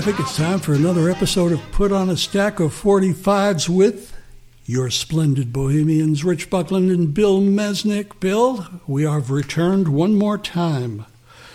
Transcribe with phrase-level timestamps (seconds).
[0.00, 4.16] I think it's time for another episode of Put on a Stack of 45s with
[4.64, 8.18] your splendid bohemians, Rich Buckland and Bill Mesnik.
[8.18, 11.04] Bill, we have returned one more time.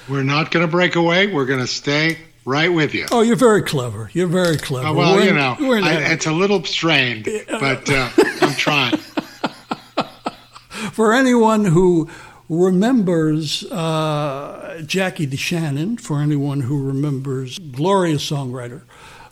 [0.07, 1.25] We're not going to break away.
[1.25, 3.07] We're going to stay right with you.
[3.11, 4.11] Oh, you're very clever.
[4.13, 4.89] You're very clever.
[4.89, 8.09] Oh, well, we're, you know, I, it's a little strained, but uh,
[8.41, 8.97] I'm trying.
[10.91, 12.11] For anyone who
[12.49, 18.83] remembers uh, Jackie DeShannon, for anyone who remembers glorious songwriter.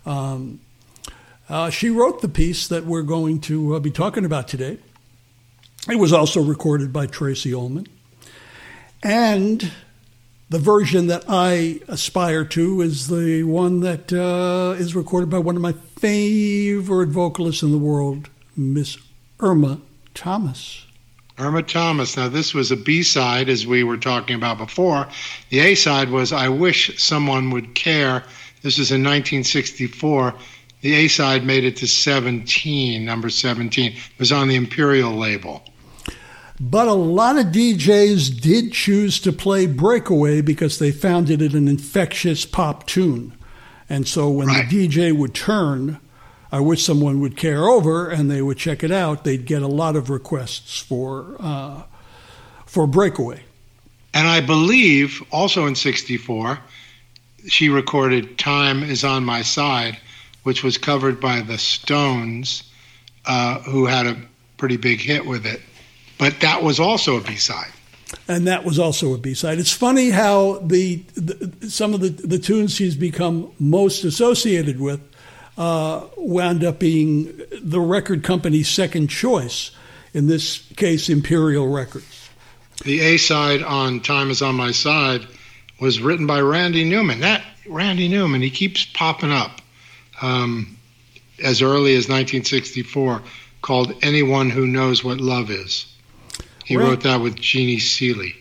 [0.05, 0.59] Um,
[1.49, 4.77] uh, she wrote the piece that we're going to uh, be talking about today.
[5.89, 7.87] It was also recorded by Tracey Ullman.
[9.03, 9.71] And
[10.49, 15.55] the version that I aspire to is the one that uh, is recorded by one
[15.55, 18.97] of my favorite vocalists in the world, Miss
[19.39, 19.81] Irma
[20.13, 20.85] Thomas.
[21.39, 22.15] Irma Thomas.
[22.15, 25.07] Now, this was a B side, as we were talking about before.
[25.49, 28.23] The A side was I Wish Someone Would Care.
[28.61, 30.33] This was in 1964.
[30.81, 33.93] The A side made it to 17, number 17.
[33.93, 35.63] It was on the Imperial label.
[36.59, 41.67] But a lot of DJs did choose to play Breakaway because they found it an
[41.67, 43.35] infectious pop tune.
[43.89, 44.69] And so when right.
[44.69, 45.99] the DJ would turn,
[46.53, 49.23] I wish someone would care over and they would check it out.
[49.23, 51.81] They'd get a lot of requests for uh,
[52.67, 53.41] for Breakaway.
[54.13, 56.59] And I believe also in '64,
[57.47, 59.97] she recorded "Time Is on My Side,"
[60.43, 62.71] which was covered by the Stones,
[63.25, 64.15] uh, who had a
[64.57, 65.59] pretty big hit with it.
[66.19, 67.71] But that was also a B side
[68.27, 69.57] and that was also a B-side.
[69.57, 75.01] It's funny how the, the, some of the, the tunes she's become most associated with
[75.57, 79.71] uh, wound up being the record company's second choice,
[80.13, 82.29] in this case, Imperial Records.
[82.83, 85.27] The A side on Time is on My Side
[85.79, 87.19] was written by Randy Newman.
[87.19, 89.61] That Randy Newman, he keeps popping up
[90.21, 90.77] um,
[91.43, 93.21] as early as 1964,
[93.61, 95.85] called Anyone Who Knows What Love Is.
[96.65, 96.83] He right.
[96.83, 98.35] wrote that with Jeannie Seely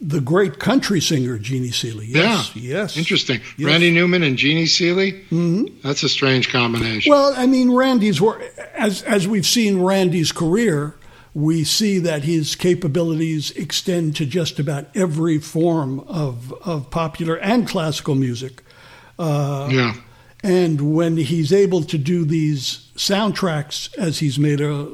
[0.00, 2.06] the great country singer Jeannie Seely.
[2.06, 2.78] Yes, yeah.
[2.80, 2.96] yes.
[2.96, 3.40] Interesting.
[3.56, 3.66] Yes.
[3.66, 5.12] Randy Newman and Jeannie Seely.
[5.30, 5.78] Mm-hmm.
[5.82, 7.10] That's a strange combination.
[7.10, 8.20] Well, I mean, Randy's
[8.74, 10.96] as as we've seen Randy's career,
[11.34, 17.68] we see that his capabilities extend to just about every form of of popular and
[17.68, 18.62] classical music.
[19.18, 19.94] Uh, yeah.
[20.42, 24.88] And when he's able to do these soundtracks, as he's made a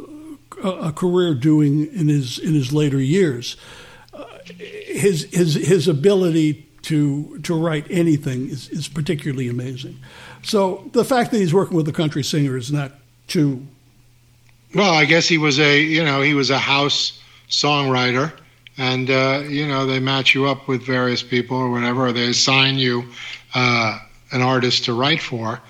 [0.62, 3.56] a career doing in his in his later years,
[4.58, 9.98] his his his ability to to write anything is, is particularly amazing.
[10.42, 12.92] So the fact that he's working with a country singer is not
[13.28, 13.66] too.
[14.74, 18.32] Well, I guess he was a you know he was a house songwriter,
[18.76, 22.28] and uh, you know they match you up with various people or whatever, or they
[22.28, 23.04] assign you
[23.54, 23.98] uh,
[24.32, 25.60] an artist to write for.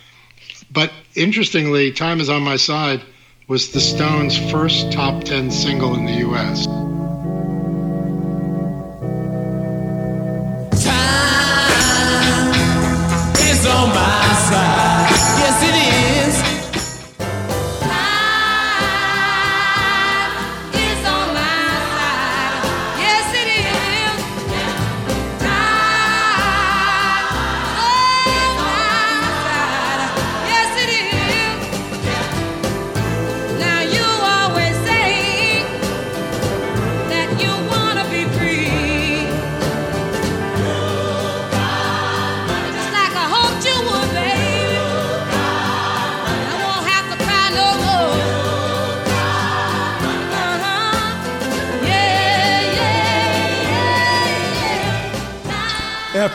[0.71, 3.03] But interestingly, "Time Is on My Side"
[3.49, 6.67] was the Stones' first top ten single in the U.S.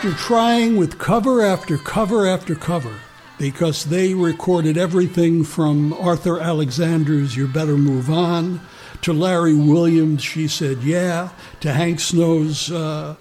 [0.08, 2.96] after trying with cover after cover after cover,
[3.38, 8.62] because they recorded everything from Arthur Alexander's You Better Move On
[9.02, 13.16] to Larry Williams' She Said Yeah to Hank Snow's uh,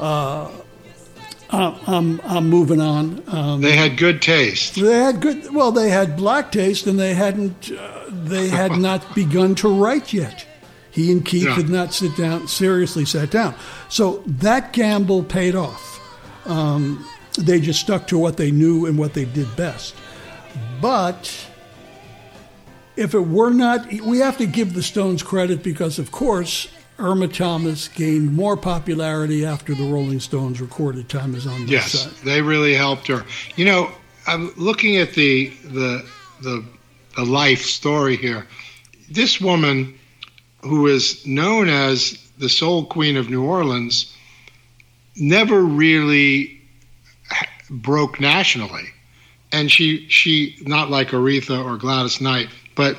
[0.00, 0.50] uh,
[1.50, 3.22] I'm, I'm moving on.
[3.26, 4.76] Um, they had good taste.
[4.76, 5.54] They had good.
[5.54, 7.70] Well, they had black taste, and they hadn't.
[7.70, 10.46] Uh, they had not begun to write yet.
[10.90, 11.62] He and Keith yeah.
[11.68, 13.54] not sit down seriously sat down.
[13.90, 15.95] So that gamble paid off.
[16.46, 17.06] Um,
[17.38, 19.94] they just stuck to what they knew and what they did best.
[20.80, 21.46] But
[22.96, 27.28] if it were not, we have to give the Stones credit because, of course, Irma
[27.28, 32.10] Thomas gained more popularity after the Rolling Stones recorded "Time Is on My yes, Side."
[32.10, 33.24] Yes, they really helped her.
[33.56, 33.90] You know,
[34.26, 36.08] I'm looking at the the
[36.42, 36.64] the,
[37.16, 38.46] the life story here.
[39.10, 39.98] This woman
[40.62, 44.15] who is known as the Soul Queen of New Orleans,
[45.16, 46.60] never really
[47.70, 48.84] broke nationally.
[49.52, 52.96] And she she not like Aretha or Gladys Knight, but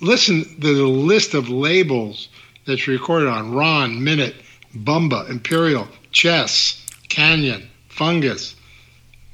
[0.00, 2.28] listen to the list of labels
[2.66, 4.34] that she recorded on Ron, Minit,
[4.74, 8.54] Bumba, Imperial, Chess, Canyon, Fungus,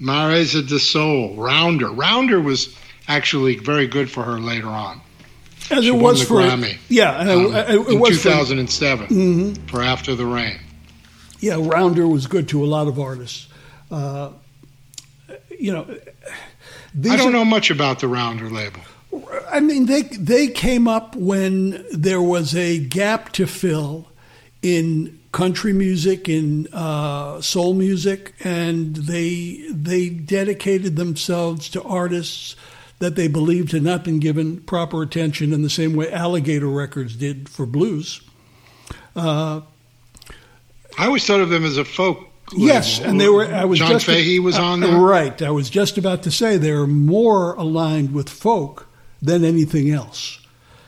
[0.00, 1.90] Maison de Soul, Rounder.
[1.90, 2.75] Rounder was
[3.08, 5.00] actually very good for her later on.
[5.70, 9.70] As She it was for Grammy, yeah, um, it, it in was for, 2007 Mhm.
[9.70, 10.58] for After the Rain.
[11.41, 11.56] Yeah.
[11.59, 13.49] Rounder was good to a lot of artists.
[13.91, 14.31] Uh,
[15.59, 18.81] you know, I don't are- know much about the Rounder label.
[19.50, 24.09] I mean, they they came up when there was a gap to fill
[24.61, 32.56] in country music, in uh, soul music, and they they dedicated themselves to artists
[32.99, 37.15] that they believed had not been given proper attention in the same way Alligator Records
[37.17, 38.21] did for blues.
[39.15, 39.61] Uh,
[40.98, 42.28] I always thought of them as a folk.
[42.54, 43.44] Yes, and they were.
[43.46, 44.96] I was John just Fahey was uh, on there.
[44.96, 45.40] Right.
[45.43, 48.87] I was just about to say they're more aligned with folk
[49.20, 50.38] than anything else,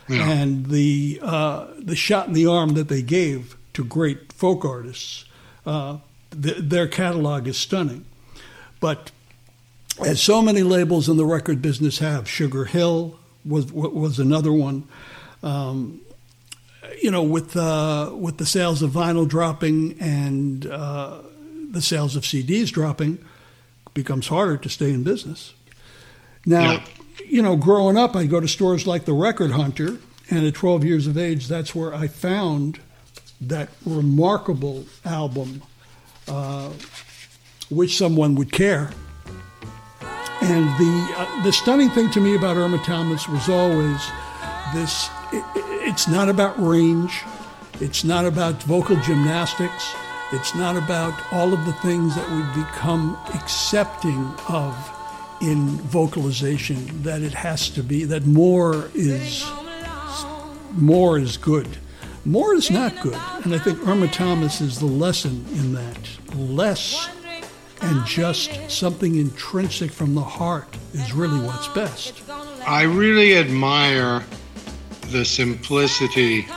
[0.07, 0.29] Yeah.
[0.29, 5.25] and the uh, the shot in the arm that they gave to great folk artists.
[5.65, 5.97] Uh,
[6.31, 8.05] th- their catalog is stunning,
[8.79, 9.11] but
[10.05, 14.85] as so many labels in the record business have, Sugar Hill was was another one.
[15.43, 15.99] Um,
[17.01, 21.19] you know, with uh, with the sales of vinyl dropping and uh,
[21.71, 23.13] the sales of CDs dropping,
[23.87, 25.53] it becomes harder to stay in business.
[26.45, 26.85] Now, Yeah.
[27.27, 29.97] you know, growing up, I go to stores like the Record Hunter,
[30.29, 32.79] and at 12 years of age, that's where I found
[33.41, 35.61] that remarkable album,
[36.27, 36.69] uh,
[37.69, 38.91] which someone would care.
[40.41, 43.99] And the uh, the stunning thing to me about Irma Thomas was always
[44.73, 45.09] this:
[45.89, 47.23] it's not about range,
[47.81, 49.95] it's not about vocal gymnastics,
[50.31, 54.75] it's not about all of the things that we've become accepting of
[55.41, 57.01] in vocalization.
[57.01, 59.43] That it has to be that more is
[60.73, 61.67] more is good.
[62.23, 63.19] More is not good.
[63.43, 66.09] And I think Irma Thomas is the lesson in that.
[66.35, 67.09] Less
[67.81, 72.21] and just something intrinsic from the heart is really what's best.
[72.67, 74.23] I really admire
[75.11, 76.47] the simplicity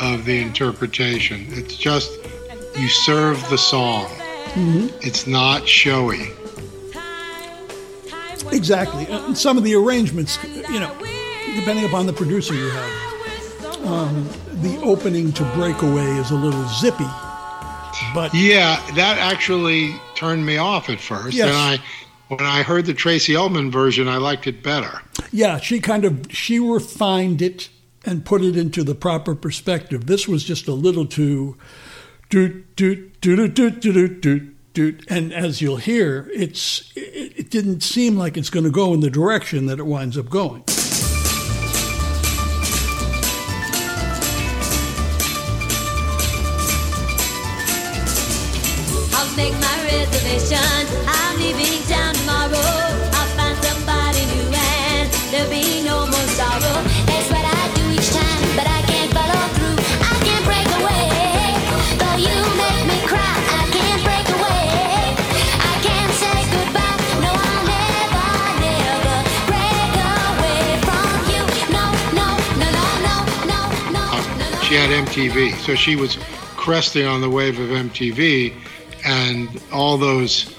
[0.00, 1.46] of the interpretation.
[1.50, 2.10] It's just
[2.76, 4.06] you serve the song.
[4.54, 4.88] Mm-hmm.
[5.00, 6.30] It's not showy.
[8.52, 9.06] Exactly.
[9.08, 10.94] And some of the arrangements, you know,
[11.56, 14.28] depending upon the producer you have, um,
[14.62, 17.04] the opening to Breakaway is a little zippy.
[18.14, 21.36] But Yeah, that actually turned me off at first.
[21.36, 21.48] Yes.
[21.48, 21.78] And I
[22.28, 25.00] when I heard the Tracey Ullman version, I liked it better.
[25.30, 27.68] yeah, she kind of she refined it
[28.06, 30.06] and put it into the proper perspective.
[30.06, 31.56] This was just a little too
[32.30, 35.04] doot doot doot doot doot doot doot.
[35.08, 39.00] And as you'll hear, it's it, it didn't seem like it's going to go in
[39.00, 40.64] the direction that it winds up going.
[49.36, 50.56] Make my reservation.
[51.06, 52.56] I'm leaving town tomorrow.
[52.56, 55.65] I'll find somebody new and there'll be
[74.66, 76.16] She had MTV, so she was
[76.56, 78.52] cresting on the wave of MTV,
[79.04, 80.52] and all those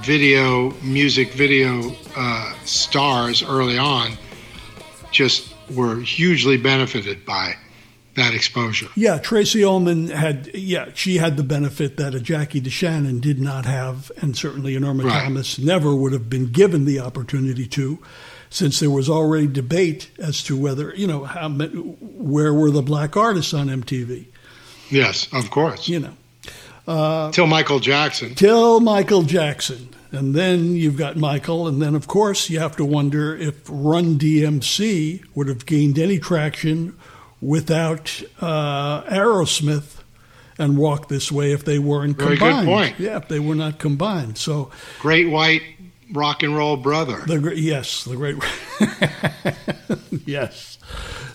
[0.00, 4.18] video, music video uh, stars early on
[5.12, 7.54] just were hugely benefited by
[8.16, 8.88] that exposure.
[8.96, 13.66] Yeah, Tracey Ullman had yeah, she had the benefit that a Jackie DeShannon did not
[13.66, 15.22] have, and certainly an Irma Right.
[15.22, 18.00] Thomas never would have been given the opportunity to,
[18.54, 23.16] since there was already debate as to whether you know how where were the black
[23.16, 24.26] artists on MTV.
[24.90, 25.88] Yes, of course.
[25.88, 26.00] You
[26.86, 28.34] know, Till Michael Jackson.
[28.36, 32.84] till Michael Jackson, and then you've got Michael, and then of course you have to
[32.84, 36.96] wonder if Run DMC would have gained any traction
[37.40, 39.96] without uh, Aerosmith
[40.56, 42.66] and Walk This Way if they weren't Very good combined.
[42.68, 43.00] point.
[43.00, 44.38] Yeah, if they were not combined.
[44.38, 44.70] So
[45.00, 45.62] Great white
[46.12, 47.22] rock and roll brother.
[47.26, 48.36] the yes, the great
[50.26, 50.78] yes.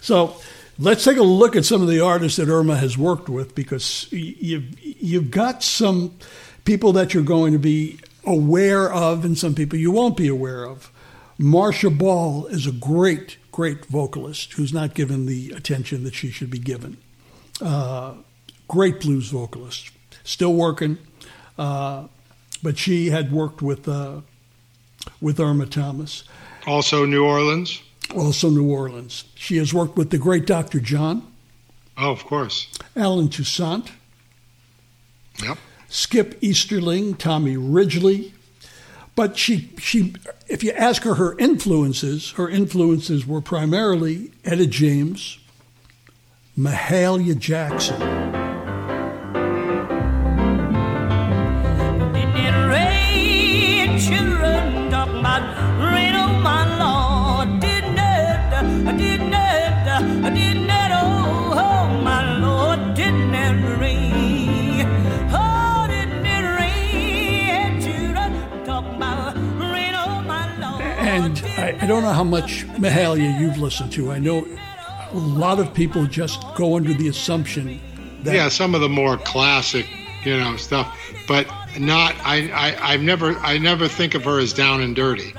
[0.01, 0.35] So
[0.77, 4.07] let's take a look at some of the artists that Irma has worked with because
[4.11, 6.15] you've you've got some
[6.65, 10.65] people that you're going to be aware of and some people you won't be aware
[10.65, 10.91] of.
[11.37, 16.49] Marcia Ball is a great, great vocalist who's not given the attention that she should
[16.49, 16.97] be given.
[17.61, 18.15] Uh,
[18.67, 19.91] great blues vocalist,
[20.23, 20.97] still working.
[21.57, 22.07] Uh,
[22.61, 24.21] but she had worked with uh,
[25.21, 26.23] with Irma Thomas,
[26.67, 27.81] Also, New Orleans.
[28.15, 29.23] also New Orleans.
[29.35, 30.79] She has worked with the great Dr.
[30.79, 31.23] John,
[31.97, 32.67] Oh, of course.
[32.95, 33.91] Allen Toussaint,
[35.43, 35.57] Yep.
[35.89, 38.31] Skip Easterling, Tommy Ridgley.
[39.15, 40.13] But she, she,
[40.47, 45.39] if you ask her her influences, her influences were primarily Etta James,
[46.57, 47.99] Mahalia Jackson.
[71.89, 74.11] Don't know how much Mahalia you've listened to.
[74.11, 74.47] I know
[75.11, 77.81] a lot of people just go under the assumption
[78.23, 79.87] that Yeah, some of the more classic,
[80.23, 80.95] you know, stuff,
[81.27, 81.47] but
[81.79, 82.15] not.
[82.23, 85.33] I, I, I've never, I never think of her as down and dirty.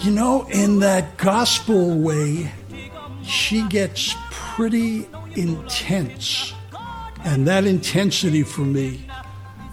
[0.00, 2.50] You know, in that gospel way,
[3.22, 5.06] she gets pretty
[5.36, 6.54] intense.
[7.24, 9.06] And that intensity for me,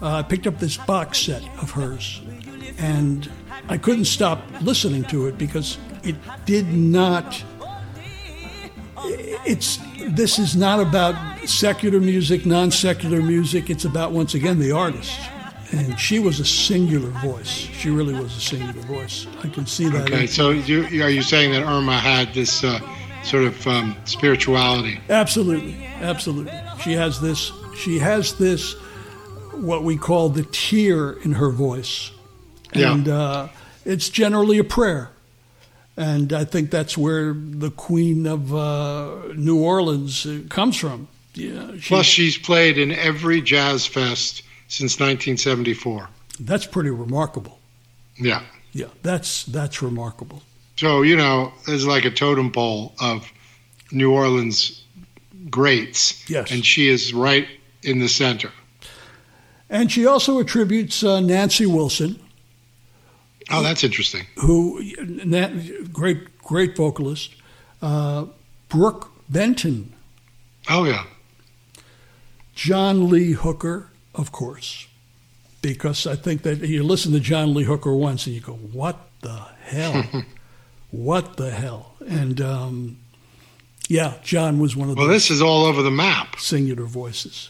[0.01, 2.21] uh, I picked up this box set of hers,
[2.77, 3.29] and
[3.69, 7.43] I couldn't stop listening to it because it did not.
[9.45, 11.15] It's this is not about
[11.47, 13.69] secular music, non-secular music.
[13.69, 15.19] It's about once again the artist,
[15.71, 17.49] and she was a singular voice.
[17.49, 19.27] She really was a singular voice.
[19.43, 20.03] I can see that.
[20.11, 22.79] Okay, so you, are you saying that Irma had this uh,
[23.23, 24.99] sort of um, spirituality?
[25.09, 26.53] Absolutely, absolutely.
[26.81, 27.51] She has this.
[27.75, 28.75] She has this.
[29.53, 32.11] What we call the tear in her voice,
[32.73, 32.93] Yeah.
[32.93, 33.47] and uh,
[33.85, 35.11] it's generally a prayer.
[35.95, 41.07] And I think that's where the Queen of uh, New Orleans uh, comes from.
[41.33, 46.09] Yeah, she, Plus, she's played in every jazz fest since 1974.
[46.39, 47.59] that's pretty remarkable.
[48.19, 48.43] Yeah.
[48.73, 50.43] Yeah, that's that's remarkable.
[50.75, 53.31] So, you know, there's like a totem pole of
[53.91, 54.83] New Orleans
[55.49, 56.29] greats.
[56.29, 56.51] Yes.
[56.51, 57.47] And she is right
[57.81, 58.51] in the center.
[59.69, 62.19] And she also attributes uh, Nancy Wilson,
[63.49, 64.25] Oh, that's interesting.
[64.35, 65.49] who Na-
[65.91, 67.31] great great vocalist,
[67.81, 68.25] uh,
[68.69, 69.93] Brook Benton,
[70.69, 71.03] Oh, yeah.
[72.55, 74.87] John Lee Hooker, of course,
[75.61, 78.97] because I think that you listen to John Lee Hooker once and you go, "What
[79.21, 80.03] the hell?
[80.91, 82.97] what the hell?" And um,
[83.87, 86.39] yeah, John was one of Well, the this is all over the map.
[86.39, 87.49] singular voices.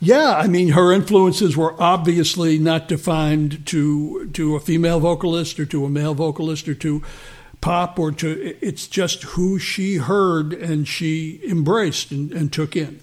[0.00, 5.66] Yeah, I mean, her influences were obviously not defined to to a female vocalist or
[5.66, 7.02] to a male vocalist or to
[7.60, 8.56] pop or to.
[8.60, 13.00] It's just who she heard and she embraced and, and took in.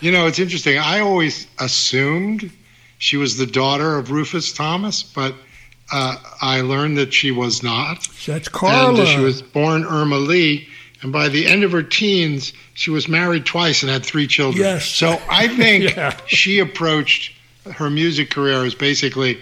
[0.00, 0.78] You know, it's interesting.
[0.78, 2.50] I always assumed
[2.98, 5.34] she was the daughter of Rufus Thomas, but
[5.92, 8.08] uh, I learned that she was not.
[8.26, 8.98] That's Carla.
[9.00, 10.68] And she was born Irma Lee.
[11.02, 14.62] And by the end of her teens, she was married twice and had three children.
[14.62, 14.86] Yes.
[14.86, 16.16] So I think Yeah.
[16.26, 17.32] she approached
[17.74, 19.38] her music career as basically,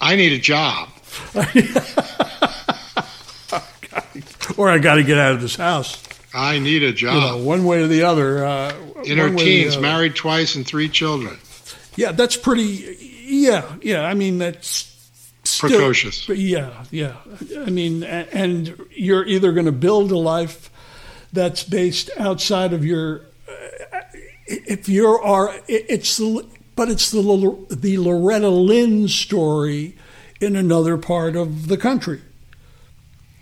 [0.00, 0.88] I need a job.
[4.56, 6.02] or I got to get out of this house.
[6.32, 7.42] I need a You know, job.
[7.44, 8.44] one way or the other.
[8.44, 8.72] Uh,
[9.04, 11.38] In her one way or the teens, married twice and three children.
[11.96, 12.96] Yeah, that's pretty.
[13.24, 14.02] Yeah, yeah.
[14.04, 14.90] I mean, that's
[15.44, 16.28] still- Precocious.
[16.28, 17.14] Yeah, yeah.
[17.58, 20.70] I mean, and you're either going to build a life
[21.34, 23.20] that's based outside of your.
[23.48, 23.98] uh,
[24.46, 26.44] If you are, it- it's the,
[26.76, 27.22] but it's the
[27.70, 29.96] the Loretta Lynn story
[30.40, 32.20] in another part of the country,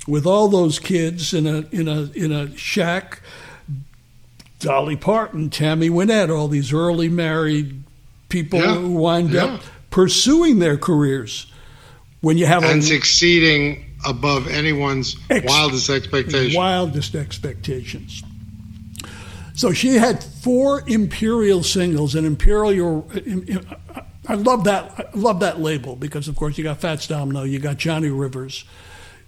[0.07, 3.21] with all those kids in a in a in a shack.
[4.61, 7.83] Dolly Parton, Tammy Wynette, all these early married
[8.29, 9.45] people Yeah, who wind yeah.
[9.45, 11.47] up pursuing their careers.
[12.21, 16.55] When you have And a succeeding above anyone's Ex- wildest expectations.
[16.57, 18.23] wildest expectations.
[19.55, 23.07] So she had four Imperial singles, and Imperial.
[24.29, 24.93] I love that.
[25.15, 28.65] I love that label because, of course, you got Fats Domino, you got Johnny Rivers,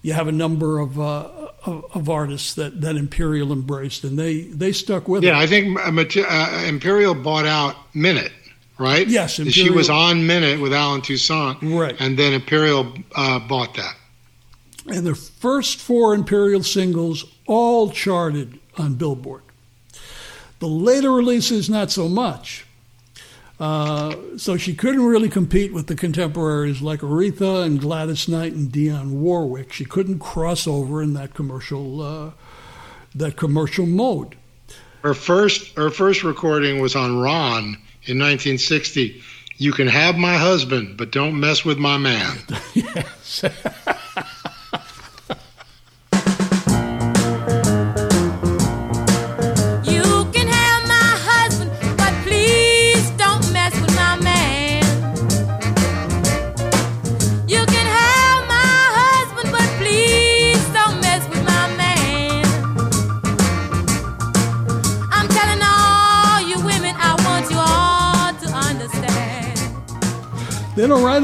[0.02, 1.28] you have a number of uh,
[1.66, 5.43] of, of artists that, that Imperial embraced, and they they stuck with Yeah, it.
[5.43, 8.33] I think uh, uh, Imperial bought out Minit,
[8.78, 9.07] right?
[9.07, 11.95] Yes, she was on Minit with Allen Toussaint, Right.
[12.00, 13.95] And then Imperial uh, bought that.
[14.87, 19.43] And their first four Imperial singles all charted on Billboard.
[20.59, 22.67] The later releases, not so much.
[23.61, 28.71] Uh, so she couldn't really compete with the contemporaries like Aretha and Gladys Knight and
[28.71, 29.73] Dionne Warwick.
[29.73, 32.31] She couldn't cross over in that commercial uh,
[33.14, 34.37] that commercial mode.
[35.03, 37.76] Her first her first recording was on Ron
[38.07, 39.23] in 1960.
[39.57, 42.38] You can have my husband, but don't mess with my man.
[42.75, 43.45] yes.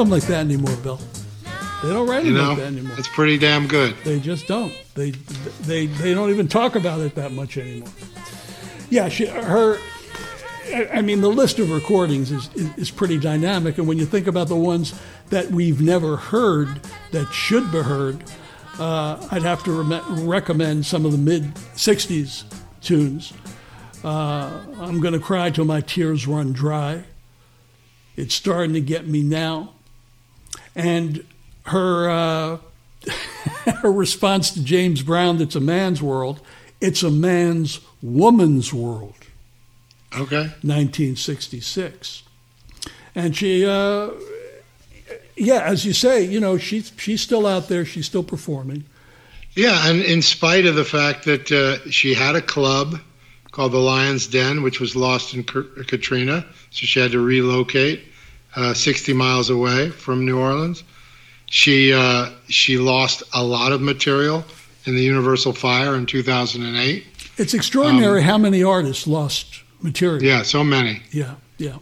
[0.00, 0.98] Them like that anymore, Bill.
[1.82, 2.96] They don't write You know, like that anymore.
[2.98, 3.94] it's pretty damn good.
[4.04, 4.72] They just don't.
[4.94, 5.12] They
[5.62, 7.88] they they don't even talk about it that much anymore.
[8.90, 9.78] Yeah, she, her.
[10.92, 14.26] I- mean, the list of recordings is, is is pretty dynamic, and when you think
[14.26, 14.92] about the ones
[15.30, 16.68] that we've never heard
[17.12, 18.22] that should be heard,
[18.78, 22.44] uh, I'd have to rem- recommend some of the mid '60s
[22.82, 23.32] tunes.
[24.04, 27.04] Uh, I'm gonna cry till my tears run dry.
[28.16, 29.72] It's starting to get me now,
[30.80, 31.24] and
[31.66, 32.10] her.
[32.10, 32.58] Uh,
[33.80, 36.40] her response to James Brown, "It's a man's world.
[36.80, 39.14] It's a man's woman's world."
[40.12, 40.50] Okay.
[40.62, 42.24] 1966,
[43.14, 44.10] and she, uh,
[45.36, 47.84] yeah, as you say, you know, she's she's still out there.
[47.84, 48.84] She's still performing.
[49.54, 53.00] Yeah, and in spite of the fact that uh, she had a club
[53.50, 58.04] called the Lion's Den, which was lost in K- Katrina, so she had to relocate
[58.56, 60.82] uh, 60 miles away from New Orleans.
[61.46, 64.44] She uh, she lost a lot of material
[64.84, 67.04] in the Universal Fire in 2008.
[67.36, 70.22] It's extraordinary how many artists lost material.
[70.22, 71.02] Yeah, so many.
[71.10, 71.78] Yeah, yeah.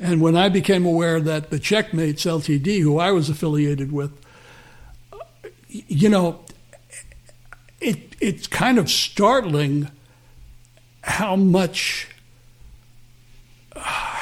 [0.00, 4.12] And when I became aware that the Checkmates Ltd., who I was affiliated with,
[5.68, 6.40] you know,
[7.80, 9.88] it it's kind of startling
[11.02, 12.08] how much,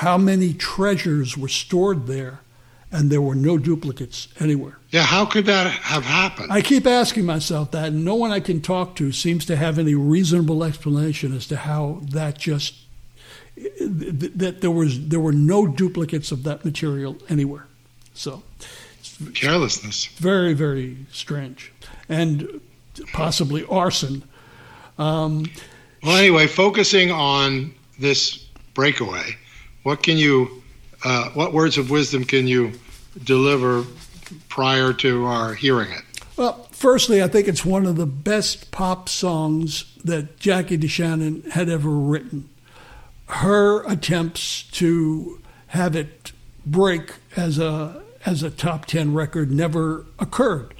[0.02, 2.40] how many treasures were stored there,
[2.90, 4.76] and there were no duplicates anywhere.
[4.90, 6.52] Yeah, how could that have happened?
[6.52, 9.78] I keep asking myself that, and no one I can talk to seems to have
[9.78, 12.74] any reasonable explanation as to how that just
[13.80, 17.66] that there was there were no duplicates of that material anywhere.
[18.14, 18.42] So
[19.34, 20.06] Carelessness.
[20.18, 21.70] very very strange,
[22.08, 22.60] and
[23.12, 24.22] possibly arson.
[24.98, 25.44] Um,
[26.02, 28.38] Well, anyway, focusing on this
[28.74, 29.36] breakaway,
[29.82, 30.62] what can you,
[31.04, 32.72] uh, what words of wisdom can you
[33.24, 33.84] deliver
[34.48, 36.02] prior to our hearing it?
[36.36, 41.68] Well, firstly, I think it's one of the best pop songs that Jackie DeShannon had
[41.68, 42.48] ever written.
[43.26, 46.32] Her attempts to have it
[46.66, 50.74] break as a as a top ten record never occurred,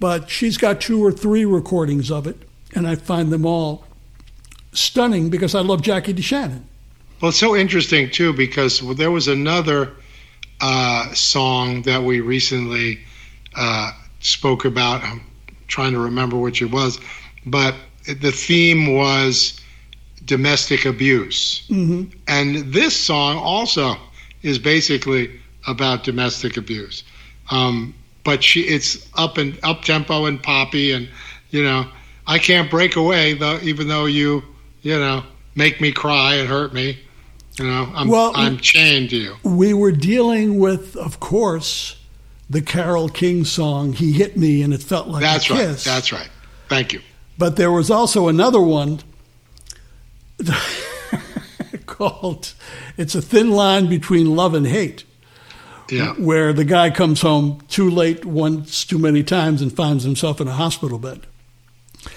[0.00, 3.84] but she's got two or three recordings of it, and I find them all
[4.72, 6.62] stunning because I love Jackie DeShannon.
[7.20, 9.92] Well, it's so interesting too because there was another
[10.60, 13.00] uh, song that we recently
[13.54, 15.02] uh, spoke about.
[15.02, 15.22] I'm
[15.66, 17.00] trying to remember which it was,
[17.46, 17.74] but
[18.06, 19.60] the theme was
[20.24, 23.96] domestic abuse, hmm and this song also
[24.42, 25.30] is basically
[25.66, 27.02] about domestic abuse.
[27.50, 31.08] Um, but she, it's up and up tempo and poppy, and
[31.50, 31.86] you know,
[32.26, 34.42] I can't break away though, even though you,
[34.82, 35.22] you know,
[35.54, 36.98] make me cry and hurt me.
[37.58, 39.36] You know, I'm Well- I'm chained to you.
[39.42, 41.96] We were dealing with, of course,
[42.50, 45.60] the Carole King song "He Hit Me and It Felt Like That's a right.
[45.68, 46.28] Kiss." That's right.
[46.68, 47.00] Thank you.
[47.38, 49.00] But there was also another one
[51.86, 52.52] called
[52.96, 55.04] It's a Thin Line Between Love and Hate,
[55.90, 56.12] Yeah.
[56.14, 60.48] where the guy comes home too late once too many times and finds himself in
[60.48, 61.26] a hospital bed.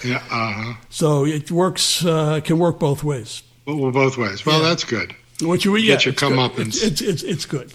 [0.04, 0.17] Yeah.
[0.30, 0.73] Uh huh.
[0.89, 3.41] So it works, uh, can work both ways.
[3.65, 4.45] Well, both ways.
[4.45, 4.69] Well, Yeah.
[4.69, 5.13] that's good.
[5.41, 6.84] What you yeah, Get your comeuppance.
[6.84, 7.73] It's, it's it's good.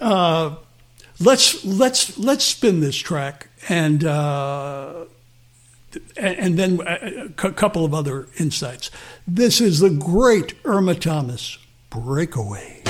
[0.00, 0.56] Uh,
[1.20, 5.04] let's let's let's spin this track and uh,
[6.16, 8.90] and, then a, a couple of other insights.
[9.26, 11.58] This is the great Irma Thomas
[11.88, 12.82] breakaway.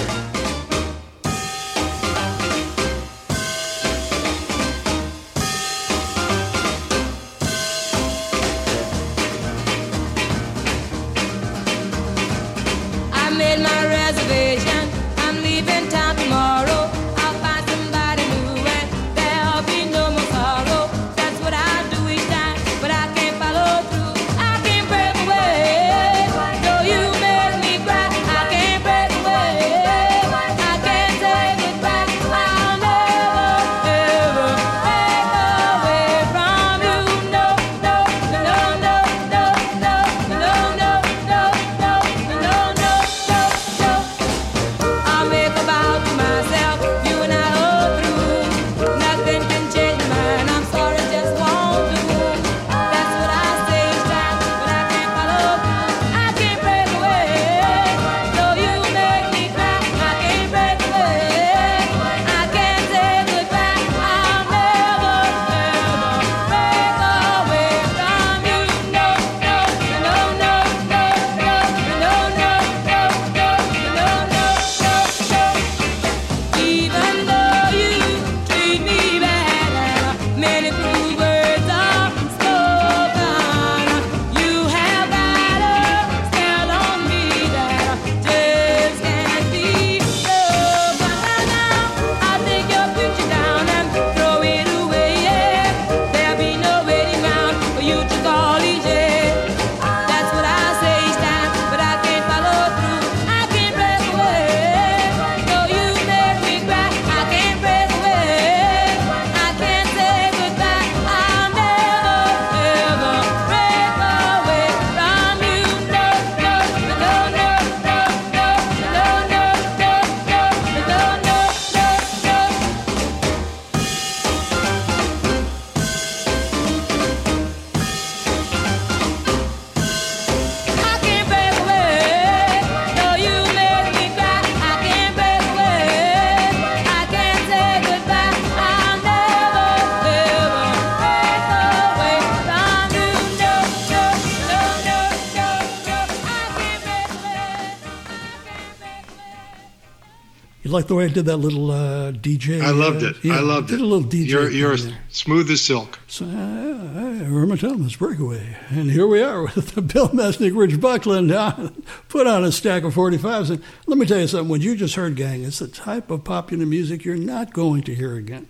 [150.76, 152.60] Like the way I did that little uh, DJ?
[152.60, 153.24] I loved uh, it.
[153.24, 153.82] yeah, I loved did it.
[153.82, 154.26] a little DJ.
[154.28, 154.76] You're, you're
[155.08, 155.98] smooth as silk.
[156.06, 158.58] So, uh, uh, Irma Thomas, Breakaway.
[158.68, 161.70] And here we are with the Bill Mesnik, Rich Buckland, uh,
[162.10, 163.48] put on a stack of 45s.
[163.48, 166.24] And let me tell you something, what you just heard, gang, it's the type of
[166.24, 168.46] popular music you're not going to hear again.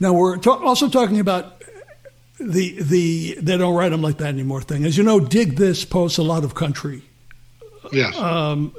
[0.00, 1.62] Now, we're ta- also talking about
[2.40, 4.86] the, the they don't write them like that anymore thing.
[4.86, 7.02] As you know, Dig This posts a lot of country
[7.92, 8.16] Yes.
[8.18, 8.72] um,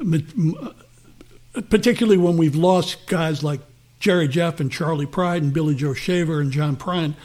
[1.69, 3.61] particularly when we've lost guys like
[3.99, 7.15] Jerry Jeff and Charley Pride and Billy Joe Shaver and John Prine.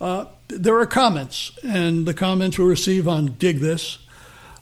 [0.00, 3.98] Uh, there are comments, and the comments we receive on Dig This,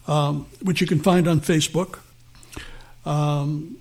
[0.06, 2.00] um, which you can find on Facebook,
[3.06, 3.78] um,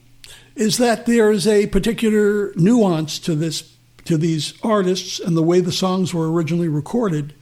[0.55, 3.73] is that there is a particular nuance to this
[4.05, 7.33] to these artists and the way the songs were originally recorded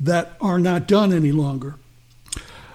[0.00, 1.74] that are not done any longer.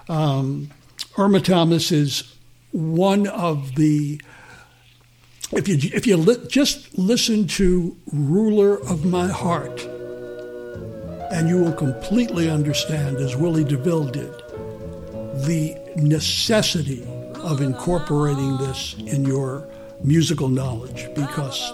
[0.08, 0.70] Um,
[1.18, 2.36] Irma Thomas is
[2.72, 4.22] one of the.
[5.56, 9.86] If you if you li- just listen to "Ruler of My Heart,"
[11.32, 14.34] and you will completely understand, as Willie DeVille did,
[15.46, 19.68] the necessity of incorporating this in your
[20.04, 21.72] musical knowledge, because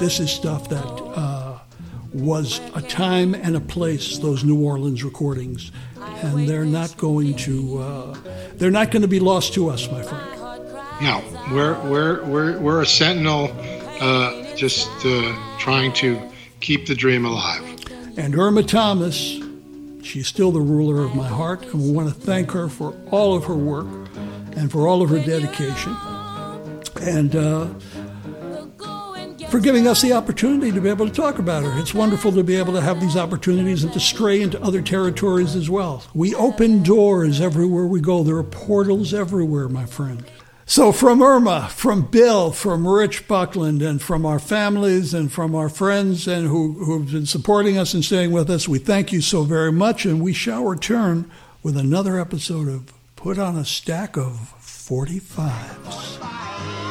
[0.00, 1.58] this is stuff that uh,
[2.12, 4.18] was a time and a place.
[4.18, 8.16] Those New Orleans recordings, and they're not going to uh,
[8.56, 10.31] they're not going to be lost to us, my friend.
[11.02, 13.50] No, we're we're we're we're a sentinel,
[14.00, 16.16] uh, just uh, trying to
[16.60, 17.60] keep the dream alive.
[18.16, 19.40] And Irma Thomas,
[20.04, 23.34] she's still the ruler of my heart, and we want to thank her for all
[23.34, 23.88] of her work
[24.54, 25.96] and for all of her dedication,
[27.00, 27.66] and uh,
[29.48, 31.80] for giving us the opportunity to be able to talk about her.
[31.80, 35.56] It's wonderful to be able to have these opportunities and to stray into other territories
[35.56, 36.04] as well.
[36.14, 38.22] We open doors everywhere we go.
[38.22, 40.24] There are portals everywhere, my friend.
[40.72, 45.68] So, from Irma, from Bill, from Rich Buckland, and from our families and from our
[45.68, 49.44] friends and who, who've been supporting us and staying with us, we thank you so
[49.44, 50.06] very much.
[50.06, 51.30] And we shall return
[51.62, 56.81] with another episode of Put on a Stack of 45s.